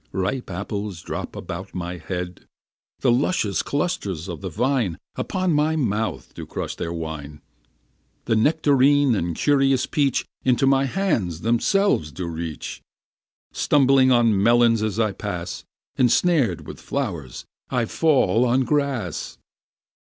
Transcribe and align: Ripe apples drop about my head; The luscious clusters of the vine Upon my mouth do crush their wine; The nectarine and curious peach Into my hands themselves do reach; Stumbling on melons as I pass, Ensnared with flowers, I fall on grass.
Ripe 0.13 0.49
apples 0.49 1.03
drop 1.03 1.35
about 1.35 1.75
my 1.75 1.97
head; 1.99 2.47
The 3.01 3.11
luscious 3.11 3.61
clusters 3.61 4.27
of 4.27 4.41
the 4.41 4.49
vine 4.49 4.97
Upon 5.15 5.53
my 5.53 5.75
mouth 5.75 6.33
do 6.33 6.47
crush 6.47 6.75
their 6.75 6.91
wine; 6.91 7.39
The 8.25 8.35
nectarine 8.35 9.13
and 9.13 9.35
curious 9.35 9.85
peach 9.85 10.25
Into 10.43 10.65
my 10.65 10.85
hands 10.85 11.41
themselves 11.41 12.11
do 12.11 12.25
reach; 12.25 12.81
Stumbling 13.53 14.11
on 14.11 14.41
melons 14.41 14.81
as 14.81 14.99
I 14.99 15.11
pass, 15.11 15.65
Ensnared 15.97 16.65
with 16.65 16.81
flowers, 16.81 17.45
I 17.69 17.85
fall 17.85 18.43
on 18.43 18.61
grass. 18.63 19.37